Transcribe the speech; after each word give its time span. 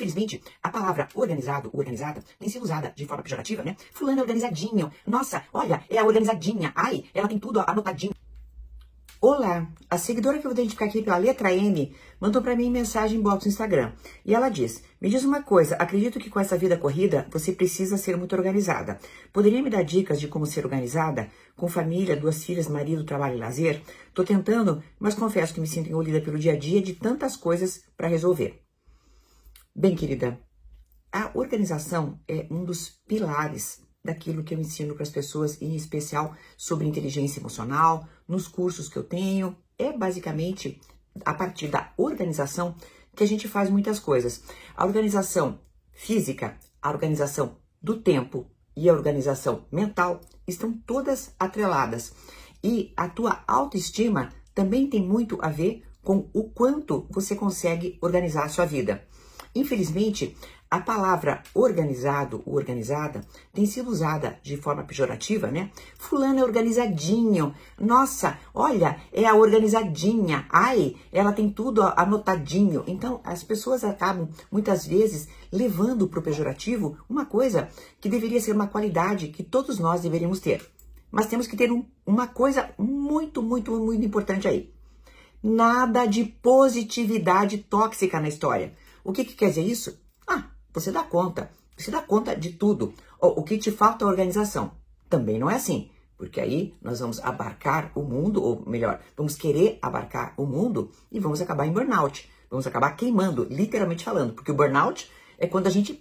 Infelizmente, 0.00 0.40
a 0.62 0.70
palavra 0.70 1.08
organizado, 1.14 1.68
organizada, 1.74 2.24
tem 2.38 2.48
sido 2.48 2.62
usada 2.62 2.90
de 2.96 3.04
forma 3.04 3.22
pejorativa, 3.22 3.62
né? 3.62 3.76
Fulano 3.92 4.20
é 4.20 4.22
organizadinho. 4.22 4.90
Nossa, 5.06 5.44
olha, 5.52 5.84
é 5.90 5.98
a 5.98 6.04
organizadinha. 6.06 6.72
Ai, 6.74 7.04
ela 7.12 7.28
tem 7.28 7.38
tudo 7.38 7.60
anotadinho. 7.60 8.14
Olá, 9.20 9.68
a 9.90 9.98
seguidora 9.98 10.38
que 10.38 10.46
eu 10.46 10.50
vou 10.50 10.58
identificar 10.58 10.86
aqui 10.86 11.02
pela 11.02 11.18
letra 11.18 11.54
M 11.54 11.94
mandou 12.18 12.40
para 12.40 12.56
mim 12.56 12.70
mensagem 12.70 13.18
em 13.18 13.22
box 13.22 13.44
no 13.44 13.50
Instagram. 13.50 13.92
E 14.24 14.34
ela 14.34 14.48
diz: 14.48 14.82
Me 14.98 15.10
diz 15.10 15.22
uma 15.22 15.42
coisa, 15.42 15.74
acredito 15.74 16.18
que 16.18 16.30
com 16.30 16.40
essa 16.40 16.56
vida 16.56 16.78
corrida 16.78 17.28
você 17.30 17.52
precisa 17.52 17.98
ser 17.98 18.16
muito 18.16 18.34
organizada. 18.34 18.98
Poderia 19.30 19.62
me 19.62 19.68
dar 19.68 19.82
dicas 19.82 20.18
de 20.18 20.28
como 20.28 20.46
ser 20.46 20.64
organizada? 20.64 21.28
Com 21.54 21.68
família, 21.68 22.16
duas 22.16 22.42
filhas, 22.42 22.68
marido, 22.68 23.04
trabalho 23.04 23.36
e 23.36 23.38
lazer? 23.38 23.82
Tô 24.14 24.24
tentando, 24.24 24.82
mas 24.98 25.14
confesso 25.14 25.52
que 25.52 25.60
me 25.60 25.66
sinto 25.66 25.90
engolida 25.90 26.22
pelo 26.22 26.38
dia 26.38 26.54
a 26.54 26.58
dia 26.58 26.80
de 26.80 26.94
tantas 26.94 27.36
coisas 27.36 27.82
para 27.98 28.08
resolver. 28.08 28.69
Bem, 29.80 29.96
querida, 29.96 30.38
a 31.10 31.30
organização 31.32 32.20
é 32.28 32.46
um 32.50 32.64
dos 32.64 33.00
pilares 33.08 33.80
daquilo 34.04 34.44
que 34.44 34.52
eu 34.52 34.58
ensino 34.58 34.92
para 34.92 35.04
as 35.04 35.08
pessoas, 35.08 35.56
em 35.62 35.74
especial 35.74 36.36
sobre 36.54 36.86
inteligência 36.86 37.40
emocional, 37.40 38.06
nos 38.28 38.46
cursos 38.46 38.90
que 38.90 38.98
eu 38.98 39.02
tenho. 39.02 39.56
É 39.78 39.90
basicamente 39.90 40.78
a 41.24 41.32
partir 41.32 41.68
da 41.68 41.94
organização 41.96 42.74
que 43.16 43.24
a 43.24 43.26
gente 43.26 43.48
faz 43.48 43.70
muitas 43.70 43.98
coisas. 43.98 44.42
A 44.76 44.84
organização 44.84 45.58
física, 45.92 46.58
a 46.82 46.90
organização 46.90 47.56
do 47.80 47.96
tempo 48.02 48.50
e 48.76 48.86
a 48.86 48.92
organização 48.92 49.64
mental 49.72 50.20
estão 50.46 50.74
todas 50.74 51.34
atreladas. 51.38 52.12
E 52.62 52.92
a 52.94 53.08
tua 53.08 53.42
autoestima 53.48 54.28
também 54.54 54.90
tem 54.90 55.02
muito 55.02 55.38
a 55.40 55.48
ver 55.48 55.84
com 56.02 56.28
o 56.34 56.50
quanto 56.50 57.06
você 57.08 57.34
consegue 57.34 57.96
organizar 58.02 58.44
a 58.44 58.50
sua 58.50 58.66
vida. 58.66 59.08
Infelizmente, 59.54 60.36
a 60.70 60.78
palavra 60.78 61.42
organizado 61.52 62.42
ou 62.46 62.54
organizada 62.54 63.22
tem 63.52 63.66
sido 63.66 63.90
usada 63.90 64.38
de 64.40 64.56
forma 64.56 64.84
pejorativa, 64.84 65.50
né? 65.50 65.68
Fulano 65.98 66.38
é 66.38 66.44
organizadinho. 66.44 67.52
Nossa, 67.76 68.38
olha, 68.54 68.96
é 69.12 69.26
a 69.26 69.34
organizadinha. 69.34 70.46
Ai, 70.48 70.94
ela 71.10 71.32
tem 71.32 71.50
tudo 71.50 71.82
anotadinho. 71.82 72.84
Então, 72.86 73.20
as 73.24 73.42
pessoas 73.42 73.82
acabam 73.82 74.28
muitas 74.48 74.86
vezes 74.86 75.26
levando 75.50 76.06
para 76.06 76.20
o 76.20 76.22
pejorativo 76.22 76.96
uma 77.08 77.26
coisa 77.26 77.68
que 78.00 78.08
deveria 78.08 78.40
ser 78.40 78.52
uma 78.52 78.68
qualidade 78.68 79.26
que 79.28 79.42
todos 79.42 79.80
nós 79.80 80.02
deveríamos 80.02 80.38
ter. 80.38 80.64
Mas 81.10 81.26
temos 81.26 81.48
que 81.48 81.56
ter 81.56 81.72
um, 81.72 81.84
uma 82.06 82.28
coisa 82.28 82.70
muito, 82.78 83.42
muito, 83.42 83.72
muito 83.72 84.06
importante 84.06 84.46
aí. 84.46 84.72
Nada 85.42 86.06
de 86.06 86.22
positividade 86.22 87.58
tóxica 87.58 88.20
na 88.20 88.28
história. 88.28 88.72
O 89.04 89.12
que, 89.12 89.24
que 89.24 89.34
quer 89.34 89.48
dizer 89.48 89.62
isso? 89.62 89.98
Você 90.72 90.92
dá 90.92 91.02
conta. 91.02 91.50
Você 91.76 91.90
dá 91.90 92.00
conta 92.00 92.36
de 92.36 92.50
tudo. 92.52 92.94
O 93.18 93.42
que 93.42 93.58
te 93.58 93.70
falta 93.70 94.04
é 94.04 94.08
organização. 94.08 94.72
Também 95.08 95.38
não 95.38 95.50
é 95.50 95.56
assim. 95.56 95.90
Porque 96.16 96.40
aí 96.40 96.74
nós 96.82 97.00
vamos 97.00 97.18
abarcar 97.20 97.90
o 97.94 98.02
mundo, 98.02 98.42
ou 98.42 98.64
melhor, 98.68 99.00
vamos 99.16 99.34
querer 99.34 99.78
abarcar 99.80 100.34
o 100.36 100.44
mundo 100.44 100.92
e 101.10 101.18
vamos 101.18 101.40
acabar 101.40 101.66
em 101.66 101.72
burnout. 101.72 102.30
Vamos 102.50 102.66
acabar 102.66 102.92
queimando, 102.92 103.44
literalmente 103.50 104.04
falando. 104.04 104.34
Porque 104.34 104.52
o 104.52 104.54
burnout 104.54 105.10
é 105.38 105.46
quando 105.46 105.66
a 105.66 105.70
gente 105.70 106.00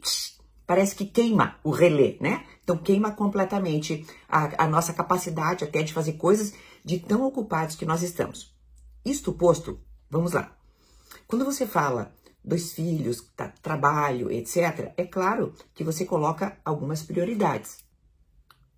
parece 0.67 0.95
que 0.95 1.05
queima 1.05 1.57
o 1.63 1.71
relé, 1.71 2.17
né? 2.19 2.45
Então 2.63 2.77
queima 2.77 3.11
completamente 3.11 4.05
a, 4.27 4.65
a 4.65 4.67
nossa 4.67 4.93
capacidade 4.93 5.63
até 5.63 5.81
de 5.81 5.93
fazer 5.93 6.13
coisas 6.13 6.53
de 6.83 6.99
tão 6.99 7.23
ocupados 7.23 7.75
que 7.75 7.85
nós 7.85 8.03
estamos. 8.03 8.53
Isto 9.03 9.33
posto, 9.33 9.79
vamos 10.09 10.33
lá. 10.33 10.55
Quando 11.25 11.45
você 11.45 11.65
fala 11.65 12.13
dois 12.43 12.73
filhos, 12.73 13.21
tá, 13.35 13.49
trabalho, 13.61 14.31
etc., 14.31 14.93
é 14.97 15.05
claro 15.05 15.53
que 15.73 15.83
você 15.83 16.05
coloca 16.05 16.57
algumas 16.63 17.03
prioridades. 17.03 17.77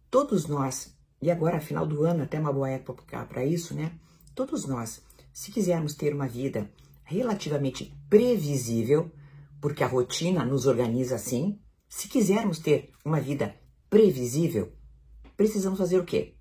Todos 0.09 0.47
nós, 0.47 0.95
e 1.21 1.31
agora 1.31 1.61
final 1.61 1.85
do 1.85 2.03
ano, 2.03 2.23
até 2.23 2.39
uma 2.39 2.51
boa 2.51 2.69
época 2.69 3.25
para 3.25 3.45
isso, 3.45 3.73
né? 3.73 3.93
Todos 4.35 4.65
nós, 4.65 5.01
se 5.33 5.51
quisermos 5.51 5.93
ter 5.93 6.13
uma 6.13 6.27
vida 6.27 6.69
relativamente 7.03 7.95
previsível, 8.09 9.11
porque 9.59 9.83
a 9.83 9.87
rotina 9.87 10.43
nos 10.43 10.65
organiza 10.65 11.15
assim, 11.15 11.59
se 11.87 12.07
quisermos 12.07 12.59
ter 12.59 12.89
uma 13.05 13.19
vida 13.19 13.55
previsível, 13.89 14.71
precisamos 15.35 15.77
fazer 15.77 15.99
o 15.99 16.05
quê? 16.05 16.35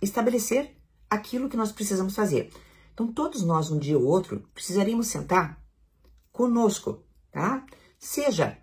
Estabelecer 0.00 0.76
aquilo 1.10 1.48
que 1.48 1.56
nós 1.56 1.72
precisamos 1.72 2.14
fazer. 2.14 2.50
Então, 2.92 3.12
todos 3.12 3.42
nós, 3.42 3.70
um 3.70 3.78
dia 3.78 3.98
ou 3.98 4.04
outro, 4.04 4.48
precisaríamos 4.54 5.08
sentar 5.08 5.62
conosco, 6.36 7.02
tá? 7.32 7.64
Seja 7.98 8.58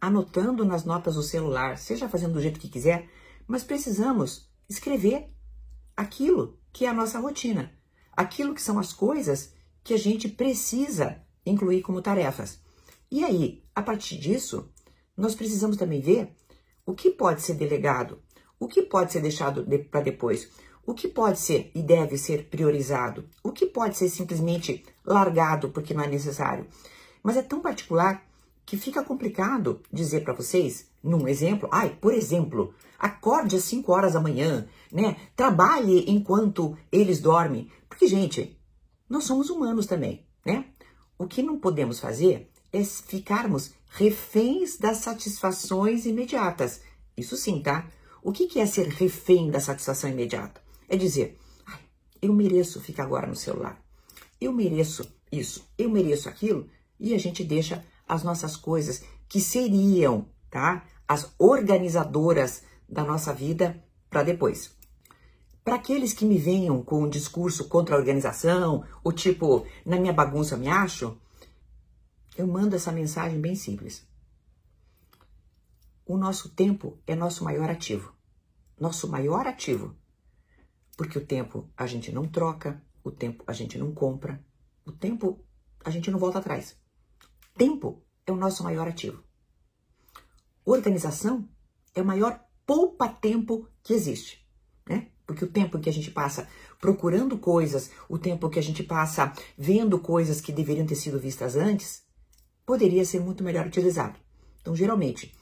anotando 0.00 0.64
nas 0.64 0.84
notas 0.84 1.16
do 1.16 1.22
celular, 1.22 1.76
seja 1.76 2.08
fazendo 2.08 2.34
do 2.34 2.40
jeito 2.40 2.60
que 2.60 2.68
quiser, 2.68 3.10
mas 3.44 3.64
precisamos 3.64 4.48
escrever 4.68 5.28
aquilo 5.96 6.60
que 6.72 6.86
é 6.86 6.88
a 6.88 6.94
nossa 6.94 7.18
rotina, 7.18 7.72
aquilo 8.16 8.54
que 8.54 8.62
são 8.62 8.78
as 8.78 8.92
coisas 8.92 9.52
que 9.82 9.94
a 9.94 9.98
gente 9.98 10.28
precisa 10.28 11.20
incluir 11.44 11.82
como 11.82 12.00
tarefas. 12.00 12.60
E 13.10 13.24
aí, 13.24 13.64
a 13.74 13.82
partir 13.82 14.16
disso, 14.16 14.70
nós 15.16 15.34
precisamos 15.34 15.76
também 15.76 16.00
ver 16.00 16.36
o 16.86 16.94
que 16.94 17.10
pode 17.10 17.42
ser 17.42 17.54
delegado, 17.54 18.22
o 18.60 18.68
que 18.68 18.82
pode 18.82 19.10
ser 19.12 19.20
deixado 19.20 19.64
de, 19.64 19.78
para 19.78 20.02
depois, 20.02 20.48
o 20.86 20.94
que 20.94 21.08
pode 21.08 21.40
ser 21.40 21.72
e 21.74 21.82
deve 21.82 22.16
ser 22.16 22.44
priorizado, 22.44 23.28
o 23.42 23.50
que 23.50 23.66
pode 23.66 23.96
ser 23.96 24.08
simplesmente 24.08 24.84
largado 25.04 25.70
porque 25.70 25.92
não 25.92 26.04
é 26.04 26.06
necessário. 26.06 26.64
Mas 27.22 27.36
é 27.36 27.42
tão 27.42 27.60
particular 27.60 28.24
que 28.64 28.76
fica 28.76 29.02
complicado 29.02 29.80
dizer 29.92 30.22
para 30.24 30.34
vocês, 30.34 30.90
num 31.02 31.26
exemplo, 31.26 31.68
ai, 31.72 31.96
por 32.00 32.12
exemplo, 32.12 32.74
acorde 32.98 33.56
às 33.56 33.64
5 33.64 33.90
horas 33.90 34.12
da 34.12 34.20
manhã, 34.20 34.68
né? 34.92 35.16
Trabalhe 35.34 36.04
enquanto 36.06 36.76
eles 36.92 37.20
dormem. 37.20 37.70
Porque, 37.88 38.06
gente, 38.06 38.58
nós 39.08 39.24
somos 39.24 39.48
humanos 39.48 39.86
também, 39.86 40.26
né? 40.44 40.66
O 41.18 41.26
que 41.26 41.42
não 41.42 41.58
podemos 41.58 41.98
fazer 41.98 42.50
é 42.72 42.84
ficarmos 42.84 43.72
reféns 43.90 44.76
das 44.76 44.98
satisfações 44.98 46.04
imediatas. 46.04 46.82
Isso 47.16 47.36
sim, 47.36 47.62
tá? 47.62 47.88
O 48.22 48.32
que 48.32 48.60
é 48.60 48.66
ser 48.66 48.88
refém 48.88 49.50
da 49.50 49.60
satisfação 49.60 50.10
imediata? 50.10 50.60
É 50.88 50.96
dizer, 50.96 51.38
eu 52.20 52.32
mereço 52.32 52.80
ficar 52.80 53.04
agora 53.04 53.26
no 53.26 53.36
celular. 53.36 53.82
Eu 54.40 54.52
mereço 54.52 55.10
isso, 55.32 55.66
eu 55.76 55.90
mereço 55.90 56.28
aquilo 56.28 56.68
e 56.98 57.14
a 57.14 57.18
gente 57.18 57.44
deixa 57.44 57.84
as 58.06 58.22
nossas 58.22 58.56
coisas 58.56 59.02
que 59.28 59.40
seriam, 59.40 60.26
tá? 60.50 60.84
As 61.06 61.34
organizadoras 61.38 62.62
da 62.88 63.04
nossa 63.04 63.32
vida 63.32 63.82
para 64.08 64.22
depois. 64.22 64.76
Para 65.62 65.76
aqueles 65.76 66.14
que 66.14 66.24
me 66.24 66.38
venham 66.38 66.82
com 66.82 67.02
um 67.02 67.08
discurso 67.08 67.68
contra 67.68 67.94
a 67.94 67.98
organização, 67.98 68.84
o 69.04 69.12
tipo, 69.12 69.66
na 69.84 69.98
minha 69.98 70.12
bagunça 70.12 70.56
me 70.56 70.68
acho, 70.68 71.18
eu 72.36 72.46
mando 72.46 72.74
essa 72.74 72.90
mensagem 72.90 73.40
bem 73.40 73.54
simples. 73.54 74.06
O 76.06 76.16
nosso 76.16 76.48
tempo 76.48 76.98
é 77.06 77.14
nosso 77.14 77.44
maior 77.44 77.68
ativo. 77.68 78.14
Nosso 78.80 79.06
maior 79.08 79.46
ativo. 79.46 79.94
Porque 80.96 81.18
o 81.18 81.26
tempo 81.26 81.68
a 81.76 81.86
gente 81.86 82.10
não 82.10 82.26
troca, 82.26 82.82
o 83.04 83.10
tempo 83.10 83.44
a 83.46 83.52
gente 83.52 83.76
não 83.76 83.92
compra, 83.92 84.42
o 84.86 84.92
tempo 84.92 85.38
a 85.84 85.90
gente 85.90 86.10
não 86.10 86.18
volta 86.18 86.38
atrás. 86.38 86.78
Tempo 87.58 88.04
é 88.24 88.30
o 88.30 88.36
nosso 88.36 88.62
maior 88.62 88.86
ativo. 88.86 89.20
Organização 90.64 91.48
é 91.92 92.00
o 92.00 92.04
maior 92.04 92.40
poupa-tempo 92.64 93.68
que 93.82 93.92
existe, 93.92 94.46
né? 94.88 95.08
Porque 95.26 95.44
o 95.44 95.50
tempo 95.50 95.80
que 95.80 95.88
a 95.88 95.92
gente 95.92 96.12
passa 96.12 96.48
procurando 96.80 97.36
coisas, 97.36 97.90
o 98.08 98.16
tempo 98.16 98.48
que 98.48 98.60
a 98.60 98.62
gente 98.62 98.84
passa 98.84 99.32
vendo 99.56 99.98
coisas 99.98 100.40
que 100.40 100.52
deveriam 100.52 100.86
ter 100.86 100.94
sido 100.94 101.18
vistas 101.18 101.56
antes, 101.56 102.04
poderia 102.64 103.04
ser 103.04 103.18
muito 103.18 103.42
melhor 103.42 103.66
utilizado. 103.66 104.20
Então, 104.60 104.76
geralmente, 104.76 105.34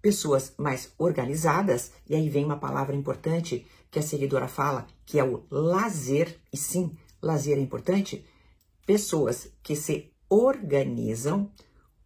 pessoas 0.00 0.54
mais 0.56 0.94
organizadas, 0.96 1.90
e 2.08 2.14
aí 2.14 2.28
vem 2.28 2.44
uma 2.44 2.60
palavra 2.60 2.94
importante 2.94 3.66
que 3.90 3.98
a 3.98 4.02
seguidora 4.02 4.46
fala, 4.46 4.86
que 5.04 5.18
é 5.18 5.24
o 5.24 5.44
lazer, 5.50 6.40
e 6.52 6.56
sim, 6.56 6.96
lazer 7.20 7.58
é 7.58 7.60
importante, 7.60 8.24
pessoas 8.86 9.50
que 9.60 9.74
se 9.74 10.13
organizam, 10.34 11.50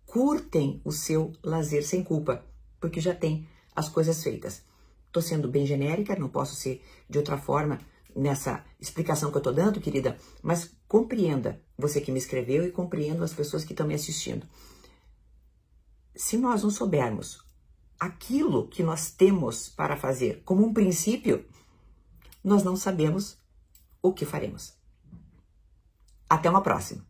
curtem 0.05 0.81
o 0.85 0.93
seu 0.93 1.33
lazer 1.43 1.87
sem 1.87 2.05
culpa, 2.05 2.45
porque 2.79 3.01
já 3.01 3.15
tem 3.15 3.49
as 3.75 3.89
coisas 3.89 4.23
feitas. 4.23 4.63
Estou 5.07 5.23
sendo 5.23 5.49
bem 5.49 5.65
genérica, 5.65 6.15
não 6.15 6.29
posso 6.29 6.55
ser 6.55 6.85
de 7.09 7.17
outra 7.17 7.39
forma 7.39 7.79
nessa 8.15 8.65
explicação 8.79 9.31
que 9.31 9.37
eu 9.37 9.41
estou 9.41 9.53
dando, 9.53 9.81
querida, 9.81 10.19
mas 10.43 10.77
compreenda 10.87 11.63
você 11.77 12.01
que 12.01 12.13
me 12.13 12.19
escreveu 12.19 12.67
e 12.67 12.71
compreenda 12.71 13.25
as 13.25 13.33
pessoas 13.33 13.65
que 13.65 13.73
estão 13.73 13.87
me 13.87 13.95
assistindo. 13.95 14.47
Se 16.15 16.37
nós 16.37 16.63
não 16.63 16.71
soubermos 16.71 17.43
aquilo 17.99 18.69
que 18.69 18.83
nós 18.83 19.11
temos 19.11 19.69
para 19.69 19.97
fazer 19.97 20.43
como 20.45 20.67
um 20.67 20.75
princípio, 20.75 21.47
nós 22.45 22.63
não 22.63 22.77
sabemos 22.77 23.39
o 24.03 24.13
que 24.13 24.27
faremos. 24.27 24.75
Até 26.29 26.51
uma 26.51 26.63
próxima! 26.63 27.08